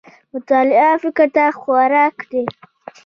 مطالعه 0.33 0.91
فکر 1.03 1.27
ته 1.35 1.43
خوراک 1.59 2.15
دی 2.29 2.43